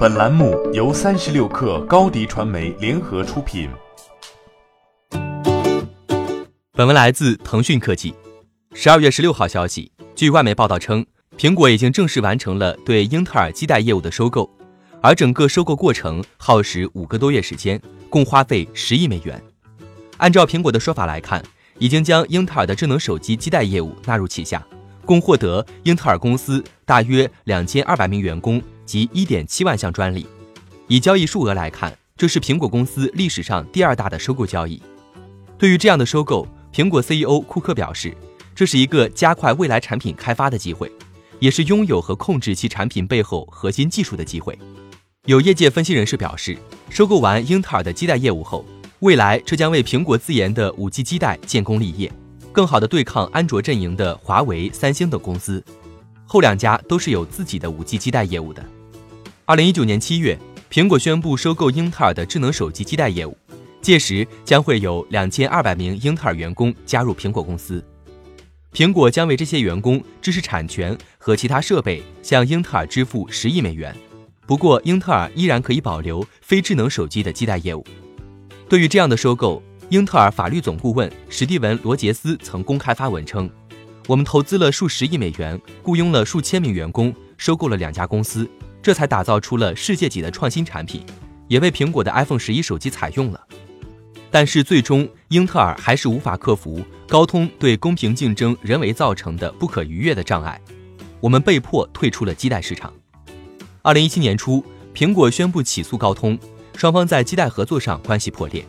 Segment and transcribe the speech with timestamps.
[0.00, 3.68] 本栏目由三十六氪高低传媒联合出品。
[6.72, 8.14] 本文来自腾讯科技。
[8.72, 11.04] 十二月十六号消息，据外媒报道称，
[11.36, 14.50] 苹果已经正式完成了对英特尔基带业务的收购，
[15.02, 17.78] 而整个收购过程耗时五个多月时间，
[18.08, 19.38] 共花费十亿美元。
[20.16, 21.44] 按照苹果的说法来看，
[21.78, 24.66] 已经将英特尔的智能手机基带业务纳入旗下。
[25.04, 30.26] 共获得英特尔公司大约两千二百名员工及一点七万项专利。
[30.88, 34.82] 以交易数额来看，这是苹果公司历史上第二大的收购交易。
[35.56, 38.12] 对于这样的收购，苹果 CEO 库克表示，
[38.52, 40.90] 这是一个加快未来产品开发的机会，
[41.38, 44.58] 也是拥有和控制其产品背后核心技术的机会。
[45.26, 48.64] 有业界分析人士表示，收购完英特尔的基带业务后，
[48.98, 52.10] 未来这将为苹果自研的五 G 基带建功立业。
[52.52, 55.62] 更好地对抗安卓阵营的华为、三星等公司，
[56.26, 58.64] 后两家都是有自己的五 G 基带业务的。
[59.50, 60.38] 二零一九年七月，
[60.70, 63.36] 苹果宣布收购英特尔的智能手机基带业务，
[63.82, 67.84] 届时将会有两千二百名英特尔员工加入苹果公司。
[68.72, 73.92] 苹果将为这些员工知识产权和其他设备向英特尔支付十亿美元。
[74.46, 77.84] 不过，英特尔依然可以保留非智能手机的基带业务。
[78.68, 83.50] 对于这样的收购，英特尔法律总顾问史蒂文·罗杰斯曾公开发文称
[84.06, 88.48] ：“我们投资了数十亿美元，雇佣了数千名员工，收购了两家公司，
[88.82, 91.04] 这才打造出了世界级的创新产品，
[91.48, 93.40] 也被苹果的 iPhone 十一手机采用了。
[94.30, 100.60] 但是最终，英特尔还是无法克服高通对公平竞争人为造成的不可逾越的障碍，
[101.20, 102.92] 我们被迫退出了基带市场。
[103.82, 104.64] 二零一七年初，
[104.94, 106.38] 苹果宣布起诉高通，
[106.76, 108.64] 双方在基带合作上关系破裂。”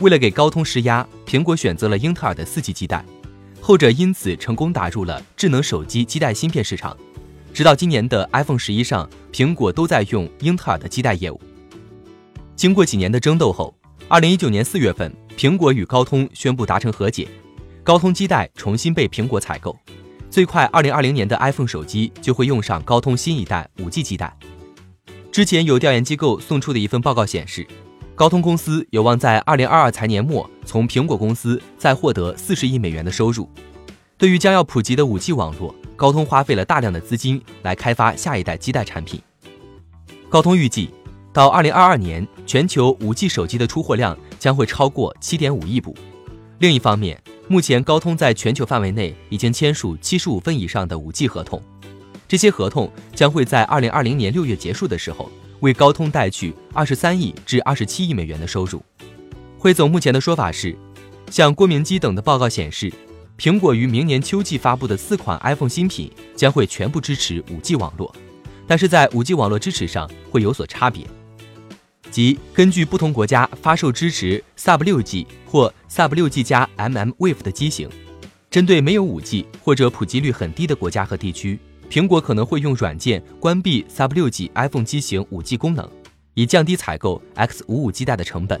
[0.00, 3.04] 为了给高通施压，苹果选择了英特尔的四 G 基带，
[3.60, 6.96] 后者因此成功打入了智能手机基带芯片市场。
[7.52, 11.40] 直到今年的 iPhone 十一上，苹果都在用英特尔的基带业务。
[12.56, 13.74] 经过几年的争斗后，
[14.08, 17.28] 二零一九年四月份，苹果与高通宣布达成和解，
[17.82, 19.76] 高通基带重新被苹果采购。
[20.30, 24.34] 最快二零二零年的 iPhone 手机就会用上高通新一代五 G 基带。
[25.30, 27.66] 之前有调研机构送出的一份报告显示。
[28.14, 33.48] 高通公司有望在二零二二财年末从苹果公司再获得四十亿美元的收入。
[34.22, 39.20] 对于将要普及的五 G 网络，高通花费了大量的资金来开发下一代基带产品。
[40.28, 40.90] 高通预计，
[41.32, 45.92] 到二零二二年，全球五 G 手机的出货量将会超过七点五亿部。
[46.60, 51.60] 另一方面，目前高通在全球范围内已经签署七十五份以上的五 G 合同，
[52.28, 55.28] 这些合同将会在二零二零年六月结束的时候。
[55.62, 58.80] 为高通带去二十三亿至二十七亿美元的收入。
[59.58, 60.78] 汇总目前的说法是，
[61.28, 62.92] 像郭明基等的报告显示，
[63.42, 68.14] 苹果于明年秋季发布的四款 iPhone 新品将会全部支持 5G 网络，
[68.68, 71.04] 但是在 5G 网络支持上会有所差别，
[72.08, 77.88] 即根据不同国家发售支持 Sub 6G 或 Sub 6G 加 mmWave 的机型，
[78.48, 81.58] 针对没有 5G 或者普及率很低的国家和地区。
[81.90, 85.90] 苹果可能会用软件关闭 Sub 6G iPhone 机型 5G 功能，
[86.34, 88.60] 以降低采购 X55 基带的成本。